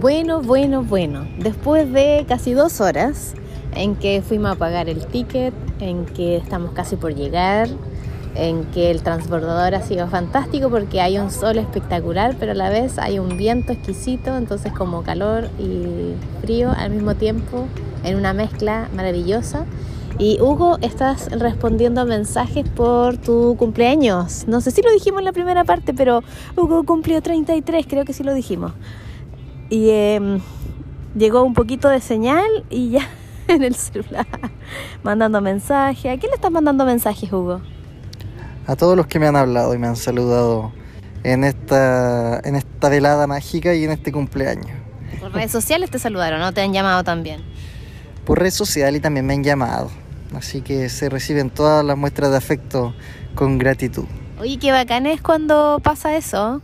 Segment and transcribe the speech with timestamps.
[0.00, 1.26] Bueno, bueno, bueno.
[1.38, 3.32] Después de casi dos horas
[3.74, 7.68] en que fuimos a pagar el ticket, en que estamos casi por llegar,
[8.34, 12.68] en que el transbordador ha sido fantástico porque hay un sol espectacular, pero a la
[12.68, 17.66] vez hay un viento exquisito, entonces como calor y frío al mismo tiempo,
[18.04, 19.64] en una mezcla maravillosa.
[20.18, 24.46] Y Hugo, estás respondiendo a mensajes por tu cumpleaños.
[24.46, 26.22] No sé si lo dijimos en la primera parte, pero
[26.54, 28.72] Hugo cumplió 33, creo que sí lo dijimos.
[29.68, 30.40] Y em,
[31.16, 33.08] llegó un poquito de señal y ya
[33.48, 34.26] en el celular,
[35.02, 36.16] mandando mensajes.
[36.16, 37.60] ¿A quién le estás mandando mensajes, Hugo?
[38.66, 40.72] A todos los que me han hablado y me han saludado
[41.22, 44.70] en esta, en esta velada mágica y en este cumpleaños.
[45.20, 46.52] Por redes sociales te saludaron, ¿no?
[46.52, 47.42] Te han llamado también.
[48.24, 49.90] Por redes sociales y también me han llamado.
[50.34, 52.94] Así que se reciben todas las muestras de afecto
[53.34, 54.04] con gratitud.
[54.40, 56.60] Oye, qué bacán es cuando pasa eso.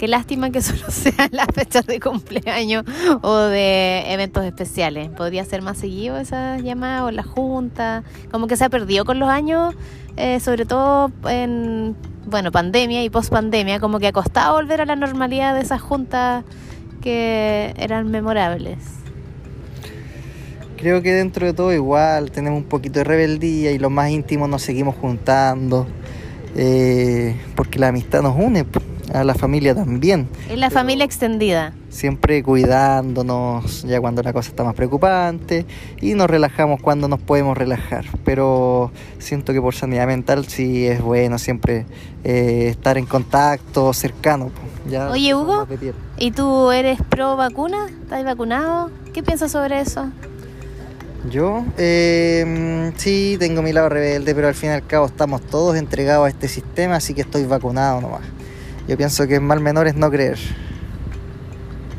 [0.00, 2.86] Qué lástima que solo sean las fechas de cumpleaños
[3.20, 5.10] o de eventos especiales.
[5.10, 8.02] Podría ser más seguido esas llamadas o la junta.
[8.30, 9.74] Como que se ha perdido con los años,
[10.16, 13.78] eh, sobre todo en bueno pandemia y post pandemia.
[13.78, 16.44] Como que ha costado volver a la normalidad de esas juntas
[17.02, 18.78] que eran memorables.
[20.78, 24.48] Creo que dentro de todo igual tenemos un poquito de rebeldía y los más íntimos
[24.48, 25.86] nos seguimos juntando.
[26.56, 28.64] Eh, porque la amistad nos une
[29.12, 30.28] a la familia también.
[30.48, 31.72] Es la familia extendida.
[31.88, 35.66] Siempre cuidándonos ya cuando la cosa está más preocupante
[36.00, 38.04] y nos relajamos cuando nos podemos relajar.
[38.24, 41.86] Pero siento que por sanidad mental sí es bueno siempre
[42.24, 44.50] eh, estar en contacto cercano.
[44.88, 45.66] Ya Oye Hugo,
[46.16, 47.86] ¿y tú eres pro vacuna?
[48.02, 48.90] ¿Estás vacunado?
[49.12, 50.10] ¿Qué piensas sobre eso?
[51.28, 55.76] Yo, eh, sí, tengo mi lado rebelde, pero al fin y al cabo estamos todos
[55.76, 58.22] entregados a este sistema, así que estoy vacunado nomás.
[58.90, 60.36] Yo pienso que mal menor es no creer.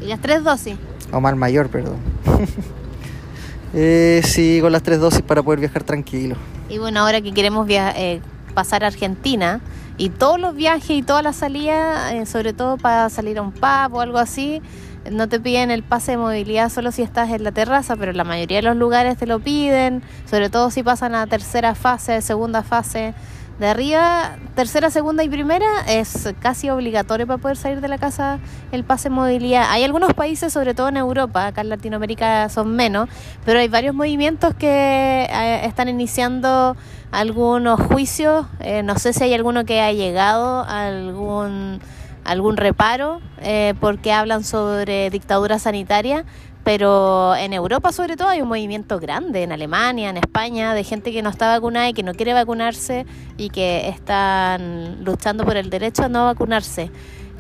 [0.01, 0.75] ¿Y las tres dosis?
[1.13, 1.95] O mal mayor, perdón.
[3.73, 6.35] eh, sí, con las tres dosis para poder viajar tranquilo.
[6.67, 8.19] Y bueno, ahora que queremos eh,
[8.53, 9.61] pasar a Argentina
[9.97, 13.53] y todos los viajes y todas las salidas, eh, sobre todo para salir a un
[13.53, 14.61] pub o algo así,
[15.09, 18.25] no te piden el pase de movilidad solo si estás en la terraza, pero la
[18.25, 22.63] mayoría de los lugares te lo piden, sobre todo si pasan a tercera fase, segunda
[22.63, 23.13] fase
[23.61, 28.39] de arriba, tercera, segunda y primera, es casi obligatorio para poder salir de la casa
[28.71, 29.67] el pase movilidad.
[29.69, 33.07] Hay algunos países, sobre todo en Europa, acá en Latinoamérica son menos,
[33.45, 36.75] pero hay varios movimientos que eh, están iniciando
[37.11, 38.47] algunos juicios.
[38.61, 41.81] Eh, no sé si hay alguno que ha llegado a algún,
[42.23, 46.25] algún reparo, eh, porque hablan sobre dictadura sanitaria
[46.63, 51.11] pero en Europa sobre todo hay un movimiento grande, en Alemania, en España, de gente
[51.11, 53.05] que no está vacunada y que no quiere vacunarse
[53.37, 56.91] y que están luchando por el derecho a no vacunarse.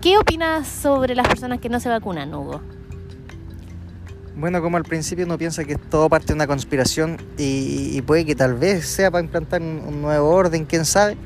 [0.01, 2.61] ¿Qué opinas sobre las personas que no se vacunan, Hugo?
[4.35, 8.25] Bueno, como al principio uno piensa que es todo parte de una conspiración y, puede
[8.25, 11.17] que tal vez sea para implantar un, nuevo orden, quién sabe,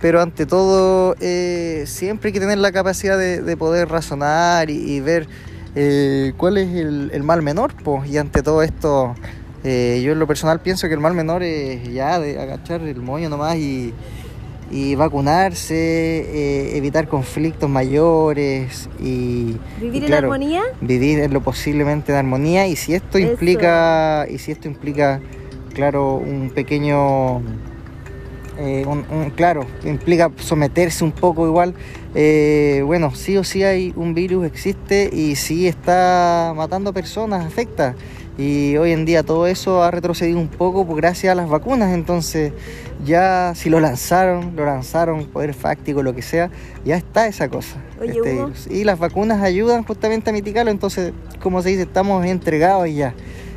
[0.00, 5.26] pero ante todo eh, siempre hay que tener la capacidad de, poder razonar y ver
[5.74, 9.14] eh, cuál es el, mal menor, pues, y ante todo esto,
[9.64, 13.00] eh, yo en lo personal pienso que el mal menor es ya de agachar el
[13.00, 13.92] moño nomás y,
[14.96, 22.66] vacunarse, eh, evitar conflictos mayores y vivir en armonía, vivir en lo posiblemente en armonía
[22.66, 25.20] y si esto implica y si esto implica,
[25.74, 27.40] claro, un pequeño
[28.58, 28.84] eh,
[29.36, 31.74] claro, implica someterse un poco igual.
[32.14, 37.94] Eh, bueno, sí o sí hay un virus, existe y sí está matando personas, afecta.
[38.36, 41.94] Y hoy en día todo eso ha retrocedido un poco gracias a las vacunas.
[41.94, 42.52] Entonces
[43.04, 46.50] ya si lo lanzaron, lo lanzaron, poder fáctico, lo que sea,
[46.84, 47.76] ya está esa cosa.
[48.02, 50.70] este Y las vacunas ayudan justamente a mitigarlo.
[50.70, 53.14] Entonces, como se dice, estamos entregados y ya.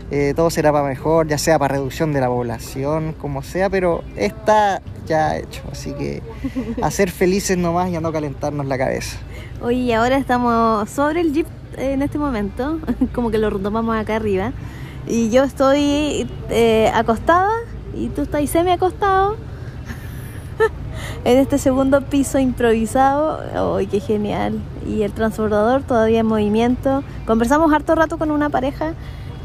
[0.09, 4.03] Eh, todo será para mejor, ya sea para reducción de la población, como sea, pero
[4.15, 5.63] está ya hecho.
[5.71, 6.21] Así que
[6.81, 9.17] a ser felices nomás y a no calentarnos la cabeza.
[9.61, 12.79] Oye, ahora estamos sobre el jeep en este momento,
[13.13, 14.53] como que lo retomamos acá arriba.
[15.07, 17.51] Y yo estoy eh, acostada
[17.93, 19.37] y tú estás semi acostado
[21.25, 23.75] en este segundo piso improvisado.
[23.75, 24.59] ¡Ay, qué genial!
[24.87, 27.03] Y el transbordador todavía en movimiento.
[27.25, 28.93] Conversamos harto rato con una pareja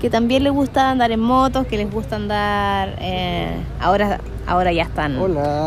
[0.02, 4.18] que también les gusta andar en motos, que les gusta andar, eh, ahora,
[4.48, 5.16] ahora ya están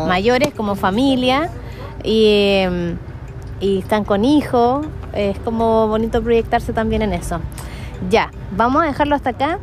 [0.06, 1.48] mayores como familia
[2.04, 2.60] y,
[3.60, 4.84] y están con hijos,
[5.14, 7.40] es como bonito proyectarse también en eso.
[8.10, 9.58] Ya, vamos a dejarlo hasta acá,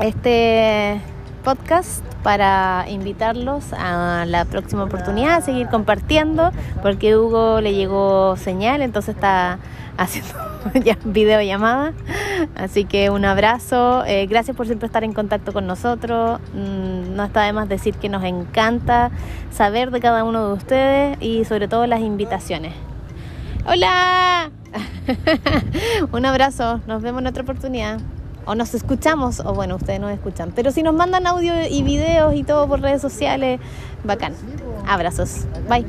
[0.00, 1.00] este
[1.42, 6.52] podcast para invitarlos a la próxima oportunidad, a seguir compartiendo,
[6.82, 9.58] porque Hugo le llegó señal, entonces está
[9.96, 10.47] haciendo
[11.04, 11.92] videollamada.
[12.54, 16.40] Así que un abrazo, eh, gracias por siempre estar en contacto con nosotros.
[16.54, 19.10] Mm, no está de más decir que nos encanta
[19.50, 22.74] saber de cada uno de ustedes y sobre todo las invitaciones.
[23.66, 24.50] ¡Hola!
[26.12, 28.00] un abrazo, nos vemos en otra oportunidad.
[28.46, 30.52] O nos escuchamos, o bueno, ustedes nos escuchan.
[30.56, 33.60] Pero si nos mandan audio y videos y todo por redes sociales,
[34.04, 34.32] bacán.
[34.86, 35.44] Abrazos.
[35.68, 35.84] Bye.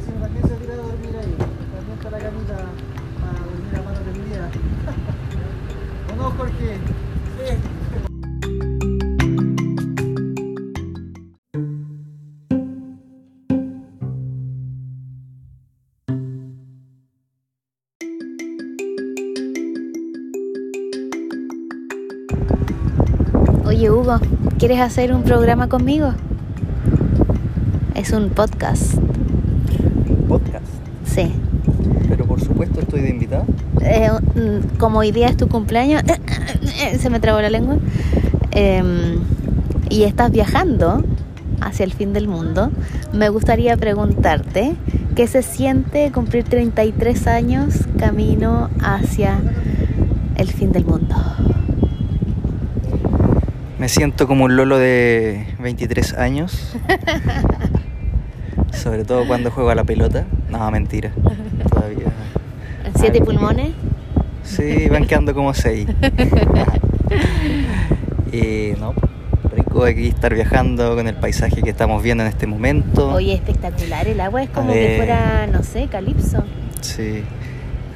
[23.66, 24.20] Oye Hugo,
[24.58, 26.14] ¿quieres hacer un programa conmigo?
[27.96, 28.94] Es un podcast.
[30.30, 30.66] ¿Podcast?
[31.04, 31.34] Sí.
[32.08, 33.46] Pero por supuesto estoy de invitada.
[33.90, 36.04] Eh, mm, como hoy día es tu cumpleaños,
[37.00, 37.78] se me trabó la lengua,
[38.52, 39.18] em,
[39.90, 41.04] y estás viajando
[41.60, 42.72] hacia el fin del mundo,
[43.14, 44.76] me gustaría preguntarte
[45.16, 49.40] qué se siente cumplir 33 años camino hacia
[50.36, 51.16] el fin del mundo.
[53.80, 56.76] Me siento como un lolo de 23 años.
[58.74, 60.26] Sobre todo cuando juego a la pelota.
[60.50, 61.12] No, mentira.
[61.70, 62.14] Todavía.
[62.96, 63.72] ¿Siete pulmones?
[64.50, 65.88] Sí, van quedando como seis.
[68.32, 68.94] y no,
[69.56, 73.14] rico aquí estar viajando con el paisaje que estamos viendo en este momento.
[73.14, 74.08] Oye, espectacular.
[74.08, 76.44] El agua es como que fuera, no sé, calipso.
[76.82, 77.24] Sí.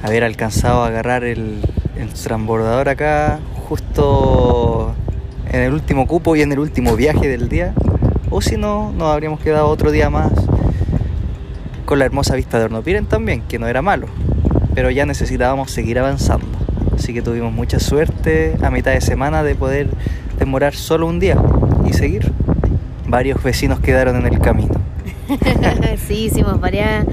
[0.02, 1.60] Haber alcanzado a agarrar el,
[1.98, 4.94] el transbordador acá justo
[5.50, 7.74] en el último cupo y en el último viaje del día.
[8.30, 10.32] O si no, nos habríamos quedado otro día más
[11.84, 14.06] con la hermosa vista de Hornopiren también, que no era malo.
[14.74, 16.46] Pero ya necesitábamos seguir avanzando.
[16.94, 19.88] Así que tuvimos mucha suerte a mitad de semana de poder
[20.38, 21.36] demorar solo un día
[21.86, 22.32] y seguir.
[23.06, 24.74] Varios vecinos quedaron en el camino.
[26.06, 27.06] sí, hicimos varias,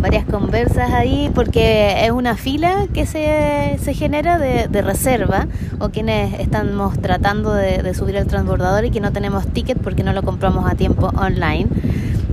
[0.00, 5.46] varias conversas ahí porque es una fila que se, se genera de, de, reserva
[5.78, 10.02] o quienes estamos tratando de, de, subir el transbordador y que no tenemos ticket porque
[10.02, 11.68] no lo compramos a tiempo online.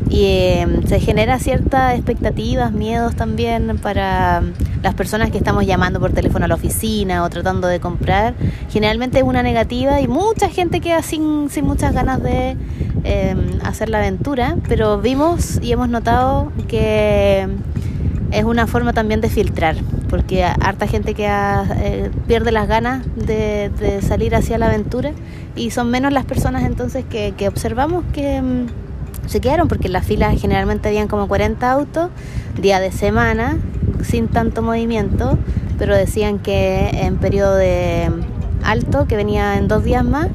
[0.10, 4.42] Y eh, se genera ciertas expectativas, miedos también para
[4.82, 8.34] las personas que estamos llamando por teléfono a la oficina o tratando de comprar.
[8.70, 12.58] Generalmente es una negativa y mucha gente queda sin, sin muchas ganas de
[13.04, 17.48] eh, hacer la aventura, pero vimos y hemos notado que
[18.32, 19.76] es una forma también de filtrar,
[20.10, 25.12] porque harta gente que eh, pierde las ganas de, salir hacia la aventura
[25.56, 28.42] y son menos las personas entonces que, observamos que
[29.30, 32.10] se quedaron, porque en la fila generalmente habían como 40 autos,
[32.60, 33.58] día de semana,
[34.04, 35.38] sin tanto movimiento,
[35.78, 38.10] pero decían que en periodo de
[38.64, 40.30] alto, que venía en dos días más,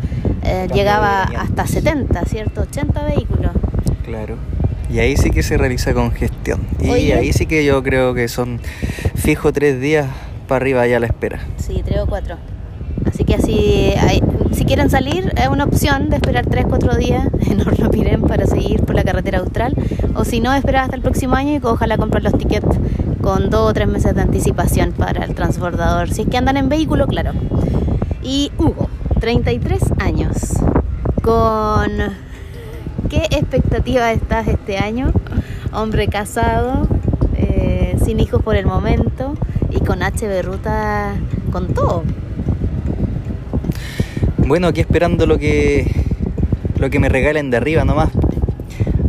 [0.45, 2.63] eh, llegaba hasta 70, ¿cierto?
[2.63, 3.51] 80 vehículos.
[4.05, 4.37] Claro.
[4.89, 6.61] Y ahí sí que se realiza congestión.
[6.81, 7.15] Y Oye.
[7.15, 8.61] ahí sí que yo creo que son
[9.17, 10.07] fijo tres días
[10.47, 11.41] para arriba ya a la espera.
[11.57, 12.37] Sí, tres o cuatro.
[13.07, 13.93] Así que así,
[14.53, 18.95] si quieren salir, es una opción de esperar 3-4 días en Hornopiren para seguir por
[18.95, 19.75] la carretera austral.
[20.15, 22.79] O si no, esperar hasta el próximo año y ojalá comprar los tickets
[23.21, 26.11] con 2 o 3 meses de anticipación para el transbordador.
[26.11, 27.33] Si es que andan en vehículo, claro.
[28.23, 28.89] Y Hugo,
[29.21, 30.55] 33 años.
[31.23, 31.91] ¿Con
[33.09, 35.13] qué expectativa estás este año?
[35.73, 36.87] Hombre casado,
[37.37, 39.35] eh, sin hijos por el momento
[39.71, 41.15] y con HB Ruta
[41.51, 42.03] con todo.
[44.47, 45.87] Bueno, aquí esperando lo que
[46.79, 48.11] lo que me regalen de arriba nomás.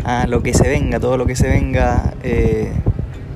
[0.06, 2.72] Ah, lo que se venga, todo lo que se venga, eh,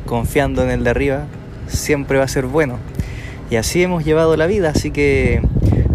[0.06, 1.25] confiando en el de arriba,
[1.68, 2.77] siempre va a ser bueno.
[3.51, 5.41] Y así hemos llevado la vida, así que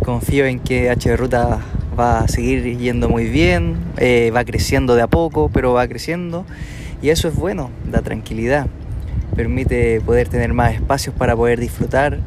[0.04, 1.60] confío en que H Ruta
[1.98, 6.44] va a seguir yendo muy bien, eh, va creciendo de a poco, pero va creciendo.
[7.00, 8.66] Y eso es bueno, da tranquilidad,
[9.34, 12.18] permite poder tener más espacios para poder disfrutar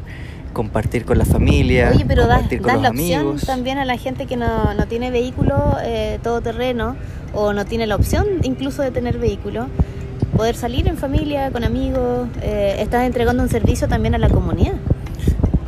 [0.58, 3.46] compartir con la familia, Oye, pero das, compartir con das los la opción amigos.
[3.46, 6.96] también a la gente que no, no tiene vehículo eh, todoterreno
[7.32, 9.68] o no tiene la opción incluso de tener vehículo,
[10.36, 14.74] poder salir en familia, con amigos, eh, estás entregando un servicio también a la comunidad.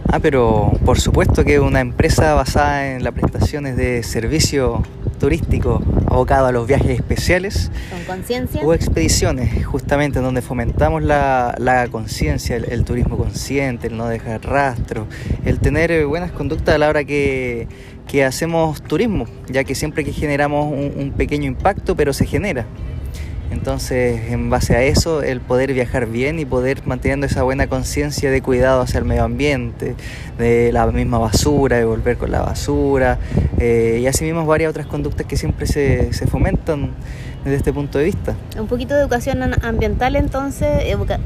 [0.08, 4.82] Ah, pero por supuesto que una empresa basada en las prestaciones de servicio
[5.20, 8.62] turístico abocado a los viajes especiales Con conciencia.
[8.62, 14.08] o expediciones, justamente en donde fomentamos la, la conciencia, el, el turismo consciente, el no
[14.08, 15.06] dejar rastro,
[15.44, 17.68] el tener eh, buenas conductas a la hora que,
[18.08, 22.66] que hacemos turismo, ya que siempre que generamos un, un pequeño impacto, pero se genera.
[23.50, 28.30] Entonces, en base a eso, el poder viajar bien y poder manteniendo esa buena conciencia
[28.30, 29.96] de cuidado hacia el medio ambiente,
[30.38, 33.18] de la misma basura, de volver con la basura,
[33.58, 36.90] eh, y así mismo varias otras conductas que siempre se, se fomentan
[37.44, 38.34] desde este punto de vista.
[38.58, 40.68] Un poquito de educación ambiental entonces,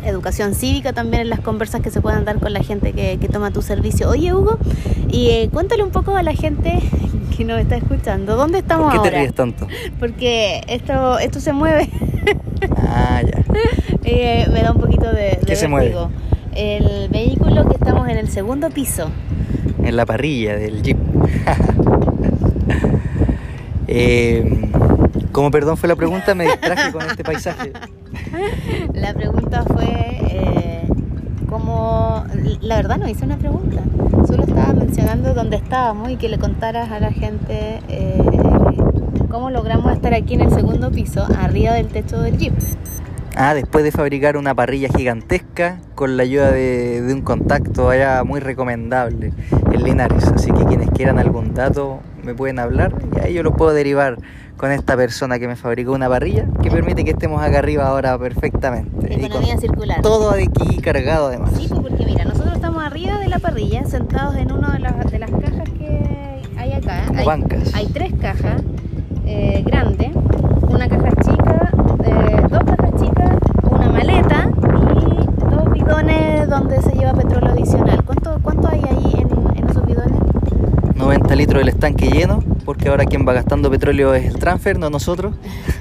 [0.05, 3.51] educación cívica también en las conversas que se puedan dar con la gente que, toma
[3.51, 4.09] tu servicio.
[4.09, 4.59] Oye Hugo,
[5.09, 6.81] y eh, cuéntale un poco a la gente
[7.37, 9.67] que nos está escuchando, ¿dónde estamos ¿Por qué te ríes tanto?
[9.99, 11.89] Porque esto, esto se mueve.
[12.79, 13.45] ah, ya.
[14.07, 15.39] Eh, me da un poquito de...
[15.47, 15.97] ¿Qué se mueve?
[16.55, 19.09] El vehículo que estamos en el segundo piso.
[19.83, 20.99] En la parrilla del jeep.
[23.89, 24.69] eh,
[25.33, 27.73] como perdón fue la pregunta, me distraje con este paisaje.
[28.95, 30.64] La pregunta fue eh,
[32.61, 33.83] La verdad no hice una pregunta,
[34.27, 38.19] solo estaba mencionando dónde estábamos y que le contaras a la gente eh,
[39.31, 42.55] cómo logramos estar aquí en el segundo piso, arriba del techo del jeep.
[43.37, 48.23] Ah, después de fabricar una parrilla gigantesca con la ayuda de, de, un contacto allá
[48.25, 49.33] muy recomendable
[49.73, 50.25] en Linares.
[50.29, 54.19] Así que quienes quieran algún dato me pueden hablar y ahí yo lo puedo derivar
[54.57, 58.19] con esta persona que me fabricó una parrilla que permite que estemos acá arriba ahora
[58.19, 59.13] perfectamente.
[59.13, 60.01] Economía circular.
[60.01, 61.51] Todo aquí cargado además.
[61.57, 65.11] Sí, pues, porque mira, nosotros estamos arriba de la parrilla, sentados en una de las,
[65.11, 67.05] de las cajas que hay acá.
[67.15, 67.75] hay, bancas.
[67.75, 68.63] Hay tres cajas
[69.27, 70.11] eh, grandes,
[70.69, 71.71] una caja chica,
[72.05, 73.37] eh, dos cajas chicas,
[73.71, 74.51] una maleta
[75.01, 78.05] y dos bidones donde se lleva petróleo adicional.
[78.05, 80.21] ¿Cuánto, cuánto hay ahí en, en esos bidones?
[81.35, 84.89] 90 litros del estanque lleno porque ahora quien va gastando petróleo es el transfer, no
[84.89, 85.35] nosotros,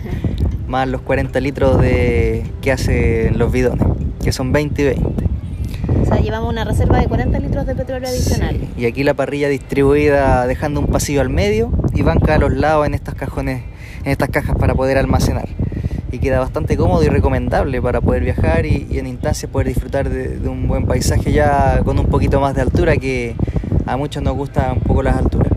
[0.68, 3.86] más los 40 litros de que hacen los bidones,
[4.24, 5.06] que son 20 y 20.
[6.02, 8.60] O sea, llevamos una reserva de 40 litros de petróleo adicional.
[8.76, 12.88] Y aquí la parrilla distribuida dejando un pasillo al medio y banca a los lados
[12.88, 13.62] en estas cajones,
[14.04, 15.50] en estas cajas para poder almacenar.
[16.12, 20.40] Y queda bastante cómodo y recomendable para poder viajar y, en instancias poder disfrutar de,
[20.40, 23.36] de un buen paisaje ya con un poquito más de altura que
[23.86, 25.52] a muchos nos gustan un poco las alturas.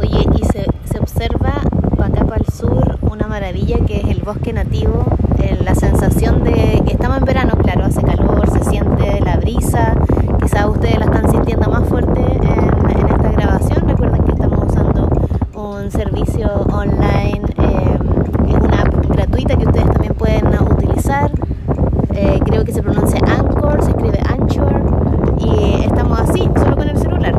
[0.00, 1.54] Oye, y se, se observa
[1.96, 5.04] para acá para el sur una maravilla que es el bosque nativo,
[5.38, 9.94] eh, la sensación de que estamos en verano, claro, hace calor, se siente la brisa,
[10.42, 15.10] quizás ustedes la están sintiendo más fuerte en, esta grabación, recuerden que estamos usando
[15.54, 17.98] un servicio online, eh,
[18.48, 21.30] es una app gratuita que ustedes también pueden utilizar,
[22.14, 24.82] eh, creo que se pronuncia Anchor, se escribe Anchor,
[25.38, 27.38] y estamos así, solo con el celular,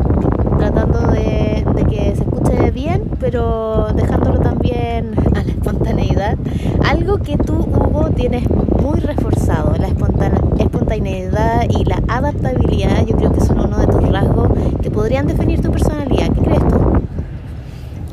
[0.58, 2.24] tratando de, de que se
[2.70, 6.38] bien, pero dejándolo también a la espontaneidad.
[6.82, 13.42] Algo que tú, Hugo, tienes muy reforzado, la espontaneidad y la adaptabilidad, yo creo que
[13.42, 14.48] son uno de tus rasgos
[14.80, 16.32] que podrían definir tu personalidad.
[16.32, 17.02] ¿Qué crees tú?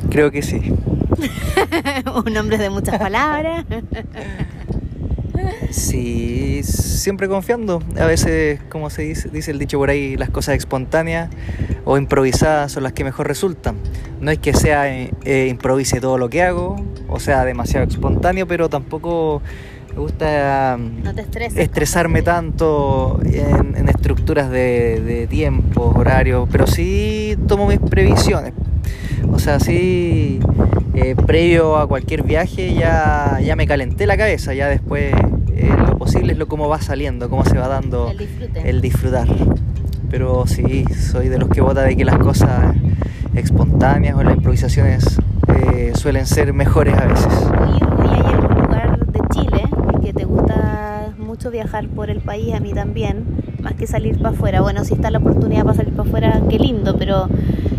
[0.09, 0.73] Creo que sí.
[2.25, 3.65] Un hombre de muchas palabras.
[5.69, 7.81] Sí, siempre confiando.
[7.97, 11.29] A veces, como se dice, dice el dicho por ahí, las cosas espontáneas
[11.85, 13.75] o improvisadas son las que mejor resultan.
[14.25, 16.77] No es que sea eh, eh, improvise todo lo que hago,
[17.07, 19.43] o sea, demasiado espontáneo, pero tampoco
[19.93, 20.79] me gusta
[21.55, 23.19] estresarme tanto.
[23.23, 28.53] en, estructuras de, de tiempos, horarios, pero sí tomo mis previsiones.
[29.31, 30.39] O sea, sí,
[30.95, 35.13] eh, previo a cualquier viaje ya, ya me calenté la cabeza, ya después
[35.87, 38.11] lo posible es lo cómo va saliendo, cómo se va dando
[38.63, 39.27] el disfrutar.
[40.09, 42.73] Pero sí, soy de los que vota de que las cosas
[43.35, 47.49] espontáneas o las improvisaciones eh, suelen ser mejores a veces.
[47.69, 49.63] ¿y hay algún lugar de Chile
[50.01, 52.53] que te gusta mucho viajar por el país?
[52.53, 53.25] A mí también,
[53.61, 54.61] más que salir para afuera.
[54.61, 57.27] Bueno, si está la oportunidad para salir para afuera, qué lindo, pero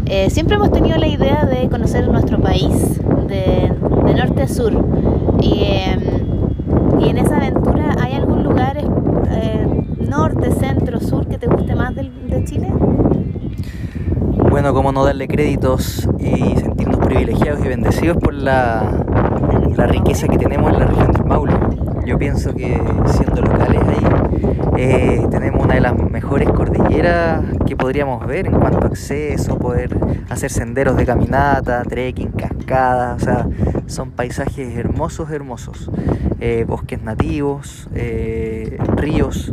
[0.06, 3.72] eh, siempre hemos tenido la idea de conocer nuestro país, de,
[4.06, 4.72] de norte a sur.
[5.40, 9.66] Y, em, y en esa aventura, ¿hay algún lugar eh,
[10.08, 12.10] norte, centro, sur que te guste más de
[12.44, 12.68] Chile?
[14.73, 19.04] Como no darle créditos y sentirnos privilegiados y bendecidos por la,
[19.76, 21.54] la riqueza que tenemos en la región del Maule.
[22.04, 24.15] Yo pienso que siendo locales ahí
[24.76, 29.97] eh, tenemos una de las mejores cordilleras que podríamos ver en cuanto a acceso, poder
[30.28, 33.49] hacer senderos de caminata, trekking, cascadas, o sea,
[33.87, 35.90] son paisajes hermosos, hermosos.
[36.38, 39.52] Eh, bosques nativos, eh, ríos.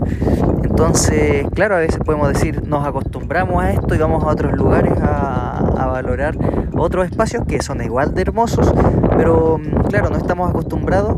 [0.63, 4.93] Entonces, claro, a veces podemos decir, nos acostumbramos a esto y vamos a otros lugares
[5.01, 6.35] a, a valorar
[6.77, 8.73] otros espacios que son igual de hermosos,
[9.15, 11.15] pero mm, claro, no estamos acostumbrados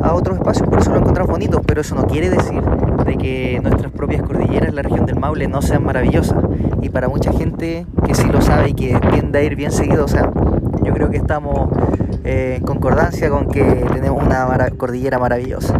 [0.00, 2.60] a otros espacios, por eso lo encontramos bonitos, pero eso no quiere decir
[3.04, 6.38] de que nuestras propias cordilleras, la región del Maule, no sean maravillosas.
[6.82, 10.04] Y para mucha gente que sí lo sabe y que tiende a ir bien seguido,
[10.04, 10.30] o sea,
[10.82, 11.68] yo creo que estamos
[12.24, 15.78] eh, en concordancia con que tenemos una cordillera maravillosa.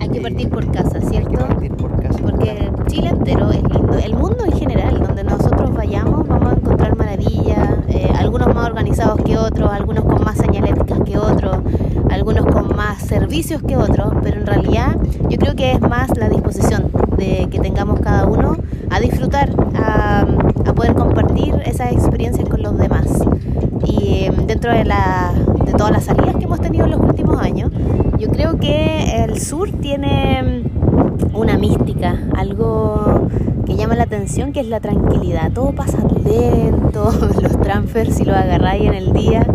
[0.00, 1.30] Hay que partir por casa, ¿cierto?
[1.30, 2.18] Hay que partir por casa.
[2.22, 3.98] Porque Chile entero es lindo.
[3.98, 7.68] El mundo en general, donde nosotros vayamos, vamos a encontrar maravillas.
[7.88, 11.58] Eh, algunos más organizados que otros, algunos con más señaléticas que otros,
[12.92, 14.98] más servicios que otros, pero en realidad
[15.30, 18.58] yo creo que es más la disposición de que tengamos cada uno
[18.90, 20.26] a disfrutar, a,
[20.74, 23.06] poder compartir esas experiencias con los demás.
[23.86, 25.32] Y em, dentro de, la,
[25.64, 27.70] de todas las salidas que hemos tenido en los últimos años,
[28.18, 30.64] yo creo que el sur tiene em,
[31.34, 33.28] una mística, algo
[33.66, 35.52] que llama la atención, que es la tranquilidad.
[35.52, 37.10] Todo pasa lento,
[37.42, 39.46] los transfers si lo agarráis en el día,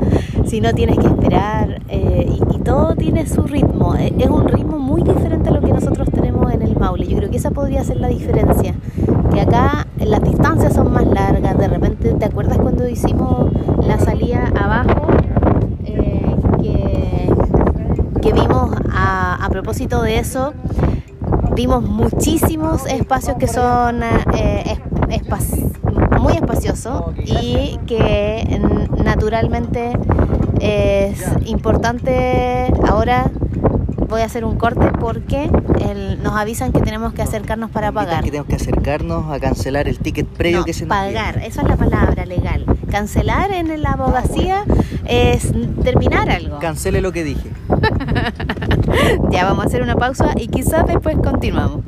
[0.46, 3.96] si no tienes que esperar, eh, y, y, todo tiene su ritmo.
[3.96, 7.08] E, es un ritmo muy diferente a lo que nosotros tenemos en el Maule.
[7.08, 8.76] Yo creo que esa podría ser la diferencia
[9.34, 11.58] que acá las distancias son más largas.
[11.58, 13.52] De repente, ¿te acuerdas cuando hicimos
[13.86, 15.08] la salida abajo?
[15.86, 16.36] Eh,
[18.22, 20.54] que, vimos a, propósito de eso,
[21.58, 24.04] vimos muchísimos espacios que son
[24.36, 24.80] eh,
[26.20, 28.62] muy espaciosos y que
[29.04, 29.98] naturalmente
[30.60, 32.72] es importante.
[32.88, 33.32] Ahora
[34.08, 35.50] voy a hacer un corte porque
[36.22, 38.24] nos avisan que tenemos que acercarnos para pagar.
[38.24, 41.68] Que tenemos que acercarnos a cancelar el ticket previo que se nos pagar, esa es
[41.68, 42.66] la palabra legal.
[42.92, 44.64] Cancelar en la abogacía
[45.08, 45.52] es
[45.84, 46.60] terminar algo.
[46.60, 47.50] Cancele lo que dije.
[49.32, 51.84] ya vamos a hacer una pausa y quizás después continuamos.